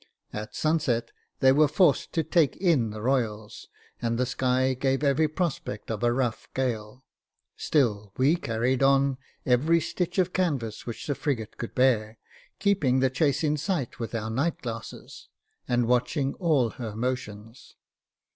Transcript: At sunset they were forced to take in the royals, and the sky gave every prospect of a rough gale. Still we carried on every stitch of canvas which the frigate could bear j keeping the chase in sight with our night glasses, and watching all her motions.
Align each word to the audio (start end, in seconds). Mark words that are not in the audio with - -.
At 0.33 0.55
sunset 0.55 1.11
they 1.41 1.51
were 1.51 1.67
forced 1.67 2.11
to 2.13 2.23
take 2.23 2.55
in 2.55 2.89
the 2.89 3.03
royals, 3.03 3.67
and 4.01 4.17
the 4.17 4.25
sky 4.25 4.73
gave 4.73 5.03
every 5.03 5.27
prospect 5.27 5.91
of 5.91 6.01
a 6.01 6.11
rough 6.11 6.47
gale. 6.55 7.03
Still 7.55 8.11
we 8.17 8.35
carried 8.35 8.81
on 8.81 9.19
every 9.45 9.79
stitch 9.79 10.17
of 10.17 10.33
canvas 10.33 10.87
which 10.87 11.05
the 11.05 11.13
frigate 11.13 11.55
could 11.59 11.75
bear 11.75 12.17
j 12.17 12.17
keeping 12.57 12.99
the 12.99 13.11
chase 13.11 13.43
in 13.43 13.57
sight 13.57 13.99
with 13.99 14.15
our 14.15 14.31
night 14.31 14.63
glasses, 14.63 15.27
and 15.67 15.85
watching 15.87 16.33
all 16.39 16.71
her 16.71 16.95
motions. 16.95 17.75